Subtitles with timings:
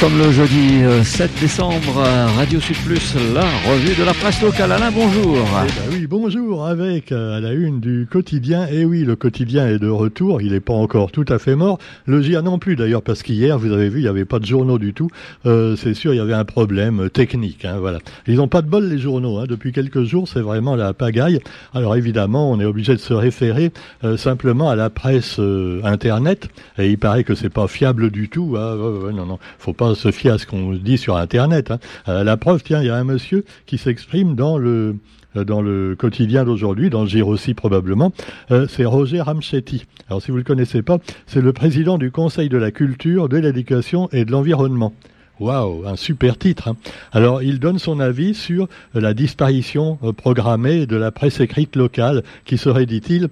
[0.00, 2.04] sommes le jeudi 7 euh, décembre,
[2.36, 4.70] Radio Sud Plus, la revue de la presse locale.
[4.70, 5.38] Alain, bonjour.
[5.38, 8.68] Eh ben oui, bonjour, avec euh, à la une du quotidien.
[8.68, 11.56] Et eh oui, le quotidien est de retour, il n'est pas encore tout à fait
[11.56, 11.78] mort.
[12.06, 14.46] Le GIA non plus d'ailleurs, parce qu'hier, vous avez vu, il n'y avait pas de
[14.46, 15.08] journaux du tout.
[15.46, 17.64] Euh, c'est sûr, il y avait un problème technique.
[17.64, 17.98] Hein, voilà.
[18.28, 19.38] Ils n'ont pas de bol les journaux.
[19.38, 19.46] Hein.
[19.48, 21.40] Depuis quelques jours, c'est vraiment la pagaille.
[21.74, 23.72] Alors évidemment, on est obligé de se référer
[24.16, 25.40] simplement à la presse
[25.82, 26.50] Internet.
[26.78, 28.54] Et il paraît que c'est pas fiable du tout.
[28.56, 28.76] Hein.
[29.12, 31.70] non, non, faut pas se fier à ce qu'on dit sur Internet.
[31.70, 31.78] Hein.
[32.08, 34.96] Euh, la preuve, tiens, il y a un monsieur qui s'exprime dans le
[35.36, 38.12] euh, dans le quotidien d'aujourd'hui, dans le Giro aussi probablement,
[38.50, 39.86] euh, c'est Roger Ramchetti.
[40.08, 43.28] Alors si vous ne le connaissez pas, c'est le président du Conseil de la culture,
[43.28, 44.94] de l'éducation et de l'environnement.
[45.40, 46.66] Waouh, un super titre.
[46.66, 46.76] Hein.
[47.12, 52.58] Alors, il donne son avis sur la disparition programmée de la presse écrite locale, qui
[52.58, 53.28] serait, dit-il,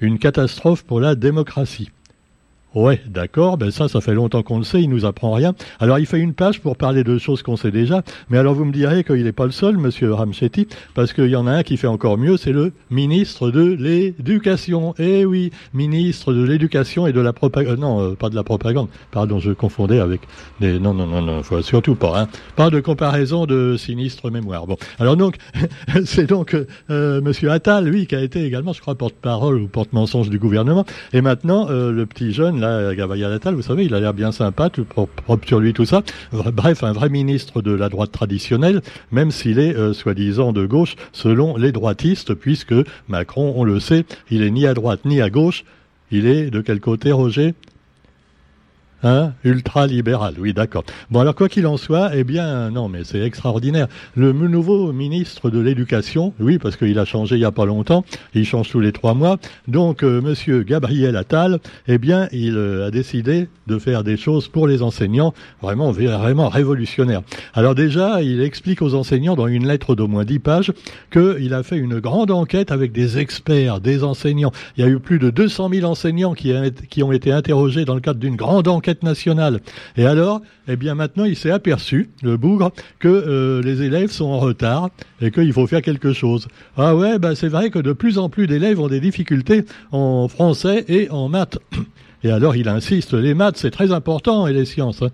[0.00, 1.88] une catastrophe pour la démocratie.
[2.76, 5.54] Ouais, d'accord, ben ça, ça fait longtemps qu'on le sait, il nous apprend rien.
[5.80, 8.66] Alors il fait une page pour parler de choses qu'on sait déjà, mais alors vous
[8.66, 11.62] me direz qu'il n'est pas le seul, monsieur Ramchetti, parce qu'il y en a un
[11.62, 14.94] qui fait encore mieux, c'est le ministre de l'Éducation.
[14.98, 17.72] Eh oui, ministre de l'Éducation et de la propagande.
[17.72, 20.20] Euh, non, euh, pas de la propagande, pardon, je confondais avec
[20.60, 20.78] des...
[20.78, 22.28] Non, non, non, non, faut surtout pas, hein.
[22.56, 24.66] Pas de comparaison de sinistre mémoire.
[24.66, 25.36] Bon, alors donc,
[26.04, 26.54] c'est donc
[26.90, 30.84] euh, monsieur Attal, lui, qui a été également, je crois, porte-parole ou porte-mensonge du gouvernement,
[31.14, 32.65] et maintenant, le petit jeune, là,
[33.52, 36.02] vous savez, il a l'air bien sympa, tout propre sur lui, tout ça.
[36.32, 40.96] Bref, un vrai ministre de la droite traditionnelle, même s'il est euh, soi-disant de gauche,
[41.12, 42.74] selon les droitistes, puisque
[43.08, 45.64] Macron, on le sait, il est ni à droite ni à gauche.
[46.10, 47.54] Il est de quel côté, Roger?
[49.06, 50.82] Hein Ultra-libéral, oui, d'accord.
[51.12, 53.86] Bon, alors quoi qu'il en soit, eh bien, non, mais c'est extraordinaire.
[54.16, 58.04] Le nouveau ministre de l'Éducation, oui, parce qu'il a changé il n'y a pas longtemps,
[58.34, 62.88] il change tous les trois mois, donc euh, Monsieur Gabriel Attal, eh bien, il euh,
[62.88, 67.22] a décidé de faire des choses pour les enseignants, vraiment, vraiment révolutionnaires.
[67.54, 70.72] Alors déjà, il explique aux enseignants dans une lettre d'au moins dix pages
[71.12, 74.52] qu'il a fait une grande enquête avec des experts, des enseignants.
[74.76, 76.52] Il y a eu plus de 200 000 enseignants qui,
[76.90, 79.60] qui ont été interrogés dans le cadre d'une grande enquête nationale.
[79.96, 84.26] Et alors, eh bien maintenant, il s'est aperçu, le bougre, que euh, les élèves sont
[84.26, 84.90] en retard
[85.20, 86.48] et qu'il faut faire quelque chose.
[86.76, 90.28] Ah ouais, bah c'est vrai que de plus en plus d'élèves ont des difficultés en
[90.28, 91.58] français et en maths.
[92.24, 95.04] Et alors il insiste, les maths c'est très important et les sciences.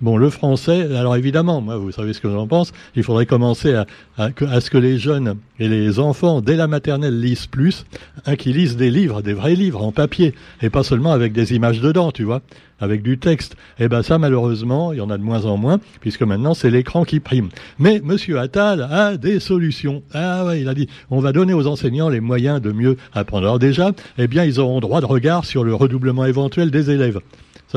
[0.00, 3.74] Bon, le français, alors évidemment, moi, vous savez ce que j'en pense, il faudrait commencer
[3.74, 3.86] à,
[4.18, 7.86] ce que les jeunes et les enfants, dès la maternelle, lisent plus,
[8.26, 11.54] hein, qu'ils lisent des livres, des vrais livres en papier, et pas seulement avec des
[11.54, 12.42] images dedans, tu vois,
[12.80, 13.54] avec du texte.
[13.78, 16.70] Eh ben ça, malheureusement, il y en a de moins en moins, puisque maintenant, c'est
[16.70, 17.50] l'écran qui prime.
[17.78, 20.02] Mais Monsieur Attal a des solutions.
[20.12, 23.46] Ah ouais, il a dit, on va donner aux enseignants les moyens de mieux apprendre.
[23.46, 27.20] Alors déjà, eh bien, ils auront droit de regard sur le redoublement éventuel des élèves.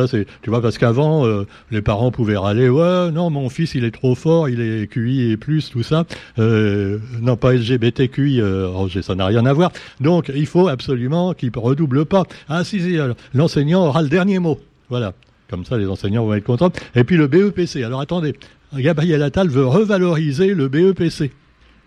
[0.06, 3.84] C'est, tu vois, parce qu'avant, euh, les parents pouvaient râler, ouais, non, mon fils, il
[3.84, 6.06] est trop fort, il est QI et plus, tout ça.
[6.38, 9.72] Euh, non, pas LGBTQI, euh, Roger, ça n'a rien à voir.
[10.00, 12.26] Donc, il faut absolument qu'il redouble pas.
[12.50, 12.98] Ah, si, si,
[13.34, 14.60] l'enseignant aura le dernier mot.
[14.90, 15.14] Voilà.
[15.50, 16.72] Comme ça, les enseignants vont être contents.
[16.94, 17.82] Et puis le BEPC.
[17.84, 18.36] Alors, attendez.
[18.76, 21.32] Gabriel Attal veut revaloriser le BEPC.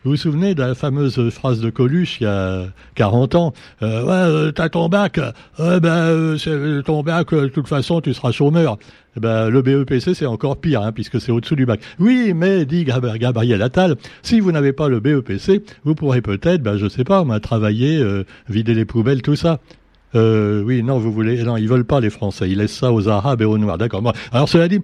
[0.03, 3.53] Vous vous souvenez de la fameuse phrase de Coluche il y a 40 ans
[3.83, 8.01] euh, Ouais, euh, t'as ton bac, euh, ben, euh, c'est ton bac, de toute façon,
[8.01, 8.79] tu seras chômeur.
[9.19, 11.81] Eh ben, le BEPC, c'est encore pire, hein, puisque c'est au-dessous du bac.
[11.99, 16.79] Oui, mais, dit Gabriel Attal, si vous n'avez pas le BEPC, vous pourrez peut-être, ben,
[16.79, 18.03] je sais pas, travailler,
[18.49, 19.61] vider les poubelles, tout ça.
[20.15, 22.49] oui, non, vous voulez, non, ils veulent pas les Français.
[22.49, 23.77] Ils laissent ça aux Arabes et aux Noirs.
[23.77, 24.03] D'accord.
[24.33, 24.81] Alors, cela dit,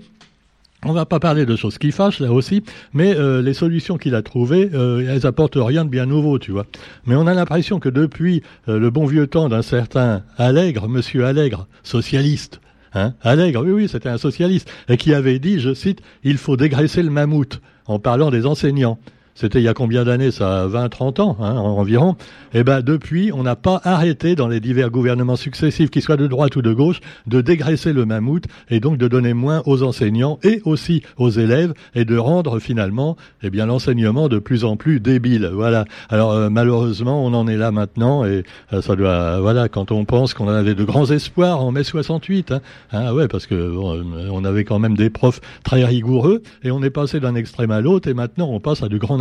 [0.87, 4.15] on va pas parler de choses qui fâchent là aussi, mais euh, les solutions qu'il
[4.15, 6.67] a trouvées, euh, elles apportent rien de bien nouveau, tu vois.
[7.07, 11.27] Mais on a l'impression que depuis euh, le bon vieux temps d'un certain Allègre, Monsieur
[11.27, 12.61] Allègre, socialiste,
[12.95, 16.57] hein, Allègre, oui oui, c'était un socialiste, et qui avait dit, je cite, il faut
[16.57, 18.99] dégraisser le mammouth, en parlant des enseignants
[19.37, 20.67] c'était il y a combien d'années ça?
[20.67, 22.17] 20, 30 ans hein, environ.
[22.55, 26.17] Et eh ben depuis, on n'a pas arrêté dans les divers gouvernements successifs, qu'ils soient
[26.17, 29.83] de droite ou de gauche, de dégraisser le mammouth et donc de donner moins aux
[29.83, 34.77] enseignants et aussi aux élèves et de rendre finalement eh bien l'enseignement de plus en
[34.77, 35.51] plus débile.
[35.53, 35.84] Voilà.
[36.09, 40.07] Alors euh, malheureusement, on en est là maintenant et euh, ça doit voilà quand on
[40.07, 42.53] pense qu'on avait de grands espoirs en mai 68.
[42.53, 42.60] Hein,
[42.93, 46.83] hein, ouais parce que euh, on avait quand même des profs très rigoureux et on
[46.83, 49.21] est passé d'un extrême à l'autre et maintenant on passe à de grands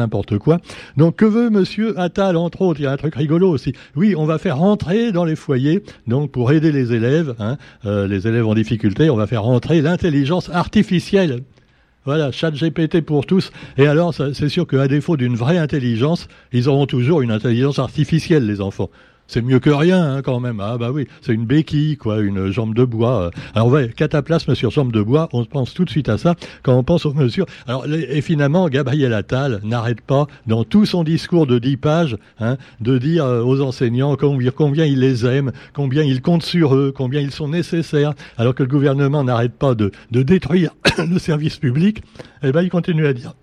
[0.98, 2.80] Donc que veut Monsieur Attal entre autres?
[2.80, 3.74] Il y a un truc rigolo aussi.
[3.96, 8.07] Oui, on va faire rentrer dans les foyers, donc pour aider les élèves, hein, euh,
[8.07, 11.42] les élèves en difficulté, on va faire rentrer l'intelligence artificielle.
[12.06, 13.52] Voilà, chat GPT pour tous.
[13.78, 18.46] Et alors, c'est sûr qu'à défaut d'une vraie intelligence, ils auront toujours une intelligence artificielle,
[18.46, 18.92] les enfants.
[19.27, 20.60] C'est mieux que rien hein, quand même.
[20.60, 23.31] Ah bah oui, c'est une béquille, quoi, une jambe de bois.
[23.54, 26.75] Alors ouais, cataplasme sur jambe de bois, on pense tout de suite à ça quand
[26.75, 27.45] on pense aux mesures.
[27.68, 32.57] Alors et finalement, Gabriel Attal n'arrête pas dans tout son discours de dix pages hein,
[32.81, 36.94] de dire euh, aux enseignants combien, combien il les aime, combien il compte sur eux,
[36.95, 41.57] combien ils sont nécessaires, alors que le gouvernement n'arrête pas de, de détruire le service
[41.57, 42.01] public.
[42.44, 43.33] Eh ben il continue à dire.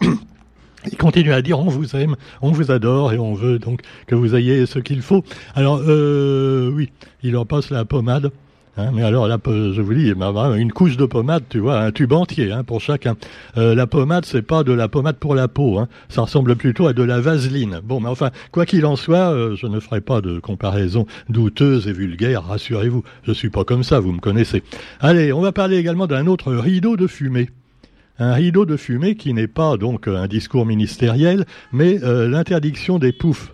[0.90, 4.14] Il continue à dire on vous aime, on vous adore et on veut donc que
[4.14, 5.24] vous ayez ce qu'il faut.
[5.54, 6.90] Alors euh, oui,
[7.22, 8.32] il en passe la pommade.
[8.78, 12.12] Hein, mais alors là, je vous dis, une couche de pommade, tu vois, un tube
[12.12, 13.16] entier hein, pour chacun.
[13.58, 16.86] Euh, la pommade, c'est pas de la pommade pour la peau, hein, ça ressemble plutôt
[16.86, 17.80] à de la vaseline.
[17.84, 21.86] Bon, mais enfin, quoi qu'il en soit, euh, je ne ferai pas de comparaison douteuse
[21.86, 23.02] et vulgaire, rassurez-vous.
[23.24, 24.62] Je suis pas comme ça, vous me connaissez.
[25.00, 27.50] Allez, on va parler également d'un autre rideau de fumée
[28.18, 33.12] un rideau de fumée qui n'est pas donc un discours ministériel, mais euh, l'interdiction des
[33.12, 33.52] poufs.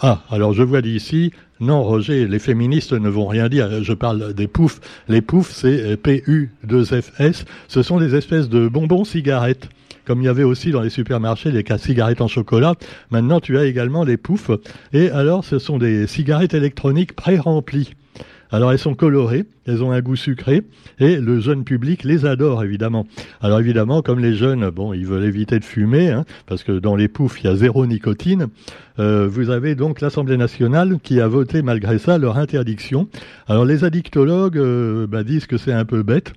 [0.00, 4.32] Ah, alors je vois d'ici, non Roger, les féministes ne vont rien dire, je parle
[4.32, 4.80] des poufs.
[5.08, 9.68] Les poufs, c'est PU2FS, ce sont des espèces de bonbons cigarettes.
[10.06, 12.74] Comme il y avait aussi dans les supermarchés les cigarettes en chocolat,
[13.10, 14.50] maintenant tu as également les poufs.
[14.94, 17.92] Et alors ce sont des cigarettes électroniques pré-remplies.
[18.52, 20.62] Alors elles sont colorées, elles ont un goût sucré
[20.98, 23.06] et le jeune public les adore évidemment.
[23.40, 26.96] Alors évidemment, comme les jeunes, bon, ils veulent éviter de fumer hein, parce que dans
[26.96, 28.48] les poufs il y a zéro nicotine.
[28.98, 33.08] Euh, vous avez donc l'Assemblée nationale qui a voté malgré ça leur interdiction.
[33.46, 36.32] Alors les addictologues euh, bah, disent que c'est un peu bête.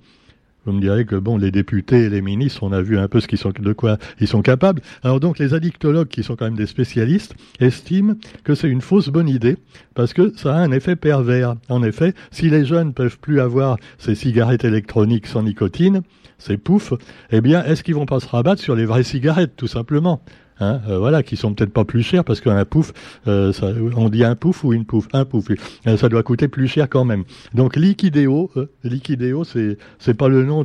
[0.66, 3.20] Vous me direz que bon, les députés et les ministres, on a vu un peu
[3.20, 4.80] ce qu'ils sont, de quoi ils sont capables.
[5.02, 8.14] Alors donc, les addictologues, qui sont quand même des spécialistes, estiment
[8.44, 9.56] que c'est une fausse bonne idée
[9.94, 11.56] parce que ça a un effet pervers.
[11.68, 16.02] En effet, si les jeunes peuvent plus avoir ces cigarettes électroniques sans nicotine,
[16.38, 16.94] ces poufs,
[17.30, 20.22] eh bien, est-ce qu'ils vont pas se rabattre sur les vraies cigarettes, tout simplement?
[20.60, 22.92] Hein, euh, voilà, qui sont peut-être pas plus chers parce qu'un pouf,
[23.26, 25.48] euh, ça, on dit un pouf ou une pouf, un pouf,
[25.86, 27.24] euh, ça doit coûter plus cher quand même.
[27.54, 28.50] Donc Liquideo,
[28.84, 30.64] Liquideo, c'est c'est pas le nom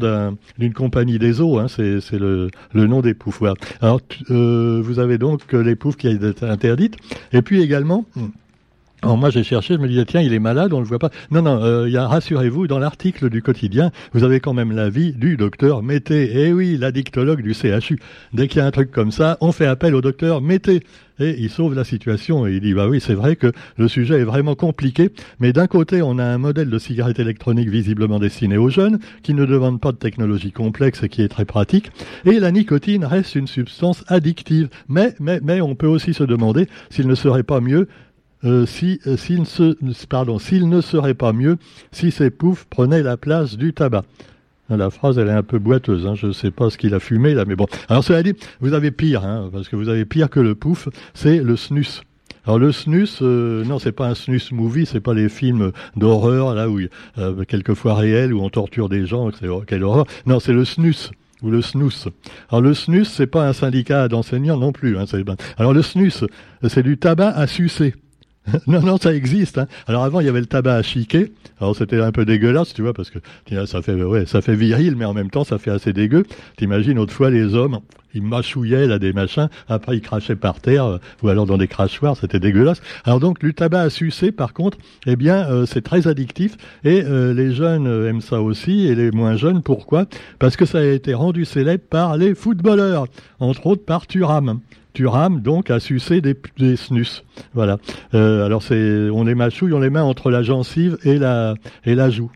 [0.57, 3.41] d'une compagnie des eaux, hein, c'est c'est le le nom des poufs.
[3.81, 6.95] Alors vous avez donc les poufs qui été interdites
[7.33, 8.05] et puis également.
[9.01, 11.09] Alors moi j'ai cherché, je me disais tiens il est malade, on le voit pas.
[11.31, 15.83] Non non, euh, rassurez-vous dans l'article du quotidien, vous avez quand même l'avis du docteur
[15.83, 16.31] Mété.
[16.33, 17.97] Eh oui, l'addictologue du CHU.
[18.33, 20.81] Dès qu'il y a un truc comme ça, on fait appel au docteur Mété
[21.17, 24.19] et il sauve la situation et il dit bah oui c'est vrai que le sujet
[24.19, 28.57] est vraiment compliqué, mais d'un côté on a un modèle de cigarette électronique visiblement destiné
[28.57, 31.91] aux jeunes qui ne demande pas de technologie complexe et qui est très pratique,
[32.25, 34.69] et la nicotine reste une substance addictive.
[34.89, 35.13] Mais
[35.61, 37.87] on peut aussi se demander s'il ne serait pas mieux
[38.43, 41.57] euh, si euh, s'il ne ne serait pas mieux
[41.91, 44.03] si ces poufs prenaient la place du tabac.
[44.69, 46.05] La phrase, elle est un peu boiteuse.
[46.05, 46.13] Hein.
[46.13, 47.65] Je ne sais pas ce qu'il a fumé là, mais bon.
[47.87, 50.89] Alors cela dit, vous avez pire, hein, parce que vous avez pire que le pouf,
[51.15, 52.01] c'est le snus.
[52.45, 56.53] Alors le snus, euh, non, c'est pas un snus movie, c'est pas les films d'horreur
[56.53, 56.79] là où
[57.17, 59.29] euh, quelquefois réels où on torture des gens,
[59.67, 60.05] quelle horreur.
[60.25, 61.11] Non, c'est le snus
[61.41, 62.07] ou le snus.
[62.49, 64.97] Alors le snus, c'est pas un syndicat d'enseignants non plus.
[64.97, 65.05] Hein,
[65.57, 66.25] alors le snus,
[66.67, 67.95] c'est du tabac à sucer.
[68.67, 69.57] non, non, ça existe.
[69.57, 69.67] Hein.
[69.87, 71.31] Alors avant, il y avait le tabac à chiquer.
[71.59, 73.19] Alors c'était un peu dégueulasse, tu vois, parce que
[73.65, 76.25] ça fait, ouais, ça fait viril, mais en même temps, ça fait assez dégueu.
[76.57, 77.79] T'imagines autrefois les hommes,
[78.13, 81.67] ils mâchouillaient là des machins, après ils crachaient par terre, euh, ou alors dans des
[81.67, 82.81] crachoirs, c'était dégueulasse.
[83.03, 87.03] Alors donc le tabac à sucer, par contre, eh bien, euh, c'est très addictif, et
[87.03, 90.05] euh, les jeunes aiment ça aussi, et les moins jeunes, pourquoi?
[90.39, 93.07] Parce que ça a été rendu célèbre par les footballeurs,
[93.39, 94.59] entre autres par Thuram.
[94.99, 96.35] Thuram, donc, a sucé des,
[96.75, 97.23] snus.
[97.53, 97.77] Voilà.
[98.13, 101.53] Euh, alors, c'est, on les mâchouille, on les met entre la gencive et la,
[101.85, 102.29] et la joue.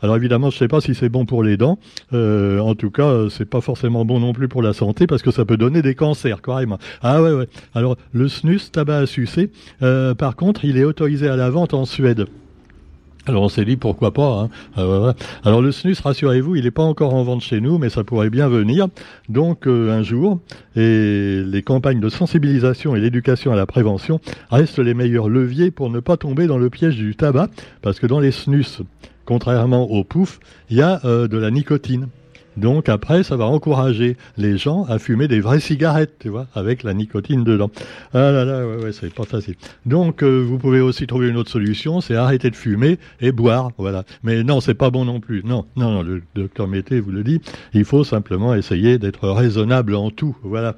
[0.00, 1.78] Alors évidemment, je ne sais pas si c'est bon pour les dents.
[2.12, 5.30] Euh, en tout cas, c'est pas forcément bon non plus pour la santé parce que
[5.30, 6.78] ça peut donner des cancers carrément.
[7.00, 7.48] Ah ouais ouais.
[7.74, 9.50] Alors le snus, tabac à sucer.
[9.82, 12.26] Euh, par contre, il est autorisé à la vente en Suède.
[13.26, 14.42] Alors on s'est dit pourquoi pas.
[14.42, 14.50] Hein.
[14.78, 15.12] Euh,
[15.44, 18.28] Alors le snus, rassurez-vous, il n'est pas encore en vente chez nous, mais ça pourrait
[18.28, 18.88] bien venir.
[19.30, 20.40] Donc euh, un jour,
[20.76, 25.88] et les campagnes de sensibilisation et l'éducation à la prévention restent les meilleurs leviers pour
[25.88, 27.48] ne pas tomber dans le piège du tabac,
[27.80, 28.82] parce que dans les snus,
[29.24, 30.38] contrairement aux poufs,
[30.68, 32.08] il y a euh, de la nicotine.
[32.56, 36.82] Donc après, ça va encourager les gens à fumer des vraies cigarettes, tu vois, avec
[36.82, 37.70] la nicotine dedans.
[38.12, 39.54] Ah là là, ouais, ouais, c'est pas facile.
[39.86, 43.70] Donc euh, vous pouvez aussi trouver une autre solution, c'est arrêter de fumer et boire,
[43.78, 44.04] voilà.
[44.22, 45.42] Mais non, c'est pas bon non plus.
[45.44, 47.40] Non, non, non, le docteur Mété vous le dit,
[47.72, 50.76] il faut simplement essayer d'être raisonnable en tout, voilà.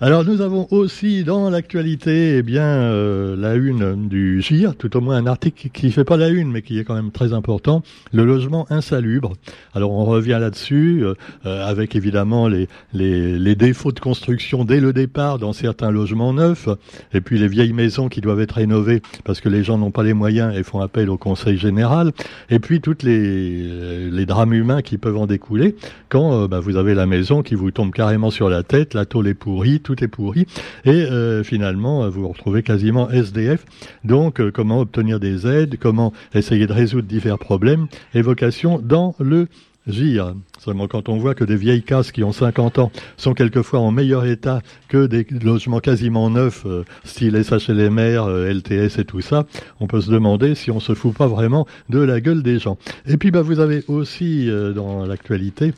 [0.00, 5.00] Alors nous avons aussi dans l'actualité eh bien euh, la une du GIR, tout au
[5.00, 7.32] moins un article qui ne fait pas la une mais qui est quand même très
[7.32, 9.34] important, le logement insalubre.
[9.72, 11.14] Alors on revient là-dessus euh,
[11.46, 16.32] euh, avec évidemment les, les, les, défauts de construction dès le départ dans certains logements
[16.32, 16.68] neufs
[17.12, 20.02] et puis les vieilles maisons qui doivent être rénovées parce que les gens n'ont pas
[20.02, 22.10] les moyens et font appel au conseil général
[22.50, 25.76] et puis toutes les, les drames humains qui peuvent en découler
[26.08, 29.28] quand bah, vous avez la maison qui vous tombe carrément sur la tête, la tôle
[29.28, 30.46] est pourrie, est pourri.
[30.84, 33.64] Et euh, finalement, vous vous retrouvez quasiment SDF.
[34.04, 39.48] Donc, euh, comment obtenir des aides, comment essayer de résoudre divers problèmes, évocation dans le
[39.86, 40.34] GIR.
[40.58, 43.90] Seulement quand on voit que des vieilles cases qui ont 50 ans sont quelquefois en
[43.90, 49.46] meilleur état que des logements quasiment neufs, euh, style SHLMR, LTS et tout ça,
[49.80, 52.78] on peut se demander si on se fout pas vraiment de la gueule des gens.
[53.06, 55.74] Et puis bah, vous avez aussi dans l'actualité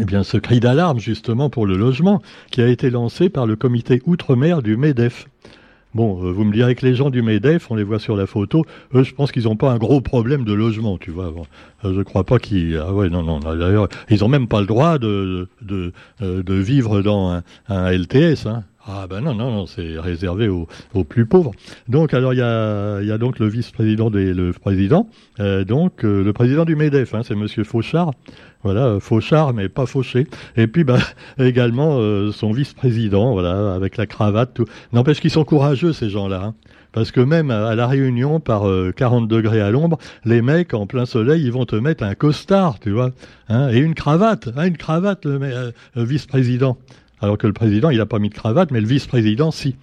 [0.00, 3.56] eh bien, ce cri d'alarme, justement, pour le logement, qui a été lancé par le
[3.56, 5.26] comité outre-mer du MEDEF.
[5.94, 8.26] Bon, euh, vous me direz que les gens du MEDEF, on les voit sur la
[8.26, 8.64] photo,
[8.94, 11.32] eux, je pense qu'ils n'ont pas un gros problème de logement, tu vois.
[11.84, 12.76] Euh, je crois pas qu'ils...
[12.76, 17.00] Ah ouais, non, non, d'ailleurs, ils n'ont même pas le droit de, de, euh, vivre
[17.00, 18.64] dans un, LTS, hein.
[18.90, 20.66] Ah ben non, non, non, c'est réservé aux,
[21.04, 21.50] plus pauvres.
[21.88, 26.74] Donc alors il y a, donc le vice-président et le président, donc le président du
[26.74, 28.12] MEDEF, hein, c'est Monsieur Fauchard,
[28.62, 30.26] voilà, euh, Fauchard mais pas Fauché.
[30.56, 30.98] Et puis bah,
[31.38, 31.98] également
[32.32, 34.54] son vice-président, voilà, avec la cravate.
[34.54, 34.66] Tout.
[34.92, 36.42] N'empêche qu'ils sont courageux ces gens-là.
[36.44, 36.54] Hein.
[36.92, 38.62] Parce que même à la réunion, par
[38.96, 42.80] 40 degrés à l'ombre, les mecs en plein soleil, ils vont te mettre un costard,
[42.80, 43.10] tu vois,
[43.50, 46.78] hein, et une cravate, hein, une cravate, le vice-président
[47.20, 49.76] alors que le président, il n'a pas mis de cravate, mais le vice-président, si.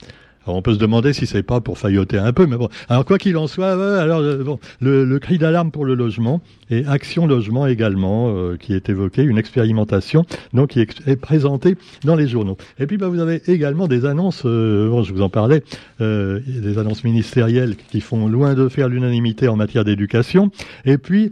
[0.46, 2.70] Alors on peut se demander si c'est pas pour failloter un peu, mais bon.
[2.88, 6.86] Alors quoi qu'il en soit, alors euh, bon, le, cri d'alarme pour le logement et
[6.86, 12.28] Action Logement également euh, qui est évoqué, une expérimentation donc qui est, présentée dans les
[12.28, 12.58] journaux.
[12.80, 15.64] Et puis bah, vous avez également des annonces, euh, je vous en parlais,
[16.00, 20.52] des annonces ministérielles qui font loin de faire l'unanimité en matière d'éducation.
[20.86, 21.32] Et puis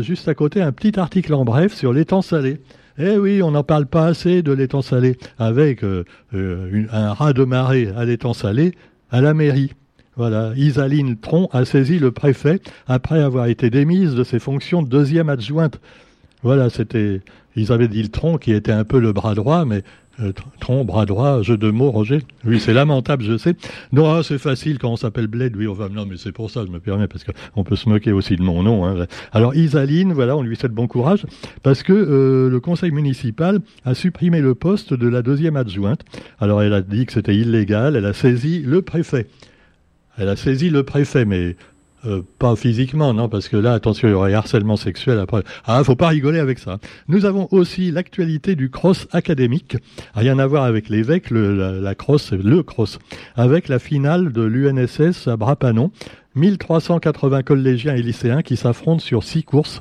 [0.00, 2.58] juste à côté un petit article en bref sur l'étang salé.
[2.98, 7.32] Eh oui, on n'en parle pas assez de l'étang salé, avec euh, euh, un rat
[7.32, 8.74] de marée à l'étang salé
[9.10, 9.72] à la mairie.
[10.16, 14.88] Voilà, Isaline Tron a saisi le préfet après avoir été démise de ses fonctions de
[14.88, 15.80] deuxième adjointe.
[16.42, 17.20] Voilà, c'était
[17.56, 19.82] Isabelle Tron qui était un peu le bras droit, mais
[20.20, 22.18] euh, tronc, bras droit, jeu de mots, Roger.
[22.44, 23.54] Oui, c'est lamentable, je sais.
[23.92, 25.56] Non, ah, c'est facile quand on s'appelle Bled.
[25.56, 28.12] Oui, enfin, non, mais c'est pour ça, je me permets, parce qu'on peut se moquer
[28.12, 28.84] aussi de mon nom.
[28.84, 29.06] Hein.
[29.32, 31.24] Alors, Isaline, voilà, on lui souhaite bon courage,
[31.62, 36.02] parce que euh, le conseil municipal a supprimé le poste de la deuxième adjointe.
[36.40, 39.28] Alors, elle a dit que c'était illégal, elle a saisi le préfet.
[40.18, 41.56] Elle a saisi le préfet, mais
[42.04, 45.42] euh, pas physiquement, non, parce que là, attention, il y aurait harcèlement sexuel après.
[45.64, 46.78] Ah, faut pas rigoler avec ça.
[47.06, 49.76] Nous avons aussi l'actualité du cross académique.
[50.14, 52.98] Rien à voir avec l'évêque, le, la, cross, le cross.
[53.36, 55.92] Avec la finale de l'UNSS à Brapanon.
[56.34, 59.80] 1380 collégiens et lycéens qui s'affrontent sur six courses.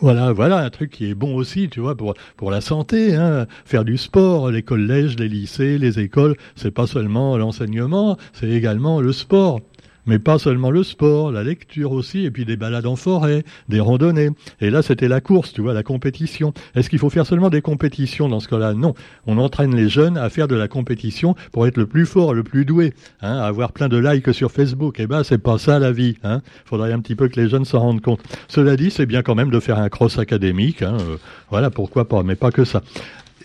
[0.00, 3.46] Voilà, voilà un truc qui est bon aussi, tu vois, pour pour la santé, hein.
[3.66, 9.02] faire du sport, les collèges, les lycées, les écoles, c'est pas seulement l'enseignement, c'est également
[9.02, 9.60] le sport.
[10.06, 13.80] Mais pas seulement le sport, la lecture aussi, et puis des balades en forêt, des
[13.80, 14.30] randonnées.
[14.60, 16.52] Et là, c'était la course, tu vois, la compétition.
[16.74, 18.74] Est-ce qu'il faut faire seulement des compétitions dans ce cas-là?
[18.74, 18.94] Non.
[19.26, 22.42] On entraîne les jeunes à faire de la compétition pour être le plus fort, le
[22.42, 24.96] plus doué, hein, avoir plein de likes sur Facebook.
[24.98, 26.16] Eh ben, c'est pas ça la vie.
[26.22, 26.40] Hein.
[26.64, 28.20] Faudrait un petit peu que les jeunes s'en rendent compte.
[28.48, 30.82] Cela dit, c'est bien quand même de faire un cross académique.
[30.82, 30.96] Hein.
[31.00, 31.16] Euh,
[31.50, 32.82] voilà, pourquoi pas, mais pas que ça.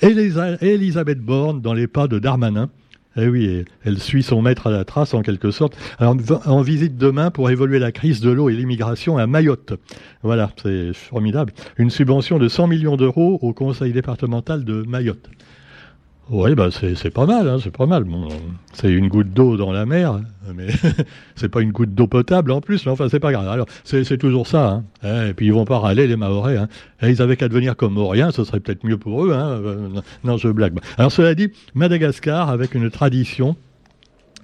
[0.02, 2.70] Elisabeth Borne dans les pas de Darmanin.
[3.18, 5.78] Eh oui, elle suit son maître à la trace en quelque sorte.
[6.00, 9.74] Alors, en visite demain pour évoluer la crise de l'eau et l'immigration à Mayotte.
[10.22, 11.54] Voilà, c'est formidable.
[11.78, 15.30] Une subvention de 100 millions d'euros au conseil départemental de Mayotte.
[16.32, 18.04] Oui, bah c'est pas mal, hein, c'est pas mal.
[18.74, 20.22] C'est une goutte d'eau dans la mer,
[20.56, 20.68] mais
[21.36, 22.84] c'est pas une goutte d'eau potable en plus.
[22.86, 23.48] Mais enfin, c'est pas grave.
[23.48, 24.70] Alors, c'est toujours ça.
[24.70, 24.84] Hein.
[25.04, 26.58] Eh, et puis ils vont pas râler les Maorais.
[26.58, 26.68] Hein.
[27.02, 29.34] Et eh, ils avaient qu'à devenir comme Mauriens, ce serait peut-être mieux pour eux.
[29.34, 29.62] Hein.
[29.64, 29.90] Euh,
[30.24, 30.80] non, je blague.
[30.98, 33.56] Alors cela dit, Madagascar avec une tradition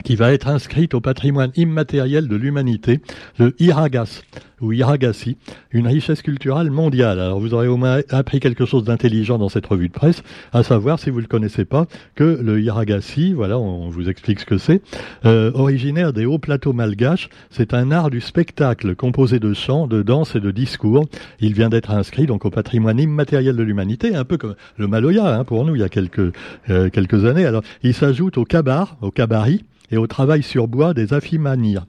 [0.03, 3.01] qui va être inscrite au patrimoine immatériel de l'humanité,
[3.37, 4.21] le Iragas
[4.61, 5.37] ou Iragassi,
[5.71, 7.19] une richesse culturelle mondiale.
[7.19, 10.63] Alors vous aurez au moins appris quelque chose d'intelligent dans cette revue de presse, à
[10.63, 14.45] savoir, si vous ne le connaissez pas, que le Iragassi, voilà, on vous explique ce
[14.45, 14.81] que c'est,
[15.25, 20.03] euh, originaire des hauts plateaux malgaches, c'est un art du spectacle composé de chants, de
[20.03, 21.07] danse et de discours.
[21.39, 25.39] Il vient d'être inscrit donc au patrimoine immatériel de l'humanité, un peu comme le Maloya
[25.39, 26.33] hein, pour nous il y a quelques,
[26.69, 27.45] euh, quelques années.
[27.45, 31.85] Alors il s'ajoute au kabar, au kabari, et au travail sur bois des affimanirs.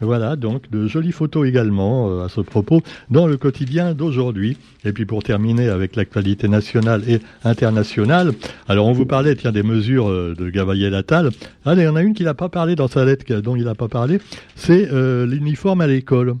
[0.00, 4.56] Voilà, donc de jolies photos également euh, à ce propos dans le quotidien d'aujourd'hui.
[4.84, 8.32] Et puis pour terminer avec l'actualité nationale et internationale,
[8.66, 11.30] alors on vous parlait des mesures euh, de Gabriel Attal.
[11.64, 13.64] Allez, il y en a une qu'il n'a pas parlé dans sa lettre dont il
[13.64, 14.18] n'a pas parlé,
[14.56, 16.34] c'est euh, l'uniforme à l'école.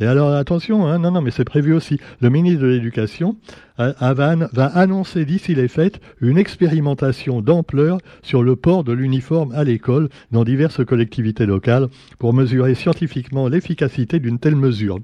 [0.00, 2.00] Et alors attention, hein, non, non, mais c'est prévu aussi.
[2.20, 3.36] Le ministre de l'Éducation
[3.76, 10.08] va annoncer d'ici les fêtes une expérimentation d'ampleur sur le port de l'uniforme à l'école
[10.32, 11.88] dans diverses collectivités locales
[12.18, 14.98] pour mesurer scientifiquement l'efficacité d'une telle mesure.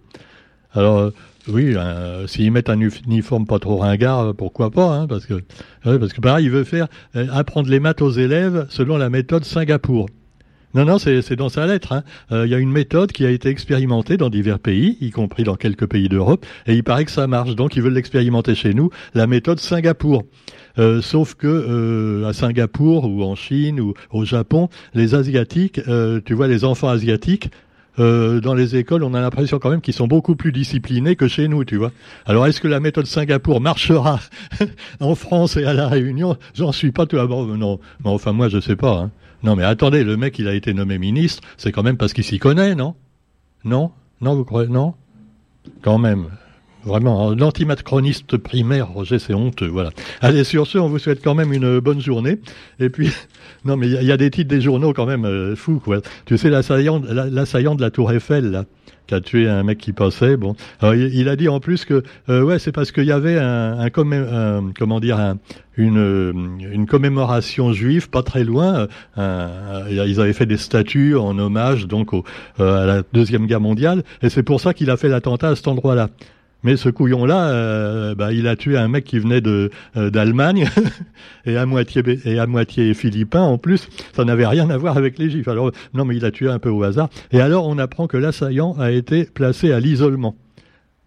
[0.72, 1.10] Alors, euh,
[1.48, 5.42] oui, euh, s'ils mettent un uniforme pas trop ringard, pourquoi pas hein, parce que
[5.82, 10.06] parce pareil, il veut faire euh, apprendre les maths aux élèves selon la méthode Singapour.
[10.76, 11.92] Non, non, c'est dans sa lettre.
[11.92, 12.02] Hein.
[12.32, 15.42] Euh, il y a une méthode qui a été expérimentée dans divers pays, y compris
[15.42, 17.56] dans quelques pays d'Europe, et il paraît que ça marche.
[17.56, 20.24] Donc ils veulent l'expérimenter chez nous, la méthode Singapour.
[20.78, 25.80] Euh, sauf que euh, à Singapour ou en Chine ou au Japon, les asiatiques,
[26.26, 27.48] tu vois, les enfants asiatiques,
[27.96, 31.48] dans les écoles, on a l'impression quand même qu'ils sont beaucoup plus disciplinés que chez
[31.48, 31.92] nous, tu vois.
[32.26, 34.20] Alors, est-ce que la méthode Singapour marchera
[35.00, 36.36] en France et à la Réunion?
[36.52, 37.46] J'en suis pas tout d'abord.
[37.46, 38.98] Non, mais enfin moi, je sais pas.
[38.98, 39.10] Hein.
[39.46, 42.24] Non, mais attendez, le mec, il a été nommé ministre, c'est quand même parce qu'il
[42.24, 42.96] s'y connaît, non?
[43.62, 43.92] Non?
[44.20, 44.68] Non, vous croyez?
[44.68, 44.94] Non?
[45.82, 46.30] Quand même.
[46.86, 49.90] Vraiment, l'antimacroniste primaire, Roger, c'est honteux, voilà.
[50.20, 52.38] Allez, sur ce, on vous souhaite quand même une bonne journée.
[52.78, 53.10] Et puis,
[53.64, 55.98] non, mais il y, a des titres des journaux quand même euh, fous, quoi.
[56.26, 58.64] Tu sais, l'assaillant de la Tour Eiffel, là,
[59.08, 60.36] qui a tué un mec qui passait.
[60.36, 63.80] Bon, il, a dit en plus que euh, ouais, c'est parce qu'il y avait un,
[63.80, 65.38] un, comment dire un,
[65.76, 68.86] une, une commémoration juive pas très loin.
[69.16, 72.22] ils avaient fait des statues en hommage donc euh,
[72.58, 75.68] à la deuxième guerre mondiale, et c'est pour ça qu'il a fait l'attentat à cet
[75.68, 76.10] endroit-là.
[76.62, 79.68] Mais ce couillon-là, euh, bah, il a tué un mec qui venait euh,
[80.10, 80.68] d'Allemagne
[81.46, 83.88] et à moitié et à moitié philippin en plus.
[84.14, 85.48] Ça n'avait rien à voir avec les Juifs.
[85.48, 87.08] Alors non, mais il a tué un peu au hasard.
[87.30, 90.34] Et alors on apprend que l'assaillant a été placé à l'isolement.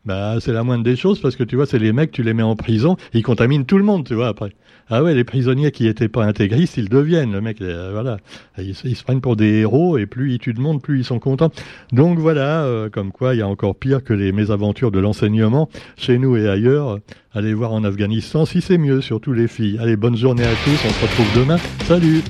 [0.06, 2.34] Bah, c'est la moindre des choses parce que tu vois, c'est les mecs, tu les
[2.34, 4.54] mets en prison, ils contaminent tout le monde, tu vois, après.
[4.90, 8.18] Ah ouais, les prisonniers qui étaient pas intégristes, ils deviennent, le mec, euh, voilà.
[8.58, 11.52] Ils, se prennent pour des héros et plus ils tuent monde, plus ils sont contents.
[11.92, 15.70] Donc voilà, euh, comme quoi il y a encore pire que les mésaventures de l'enseignement
[15.96, 17.00] chez nous et ailleurs.
[17.34, 19.78] Allez voir en Afghanistan si c'est mieux, surtout les filles.
[19.80, 21.58] Allez, bonne journée à tous, on se retrouve demain.
[21.86, 22.24] Salut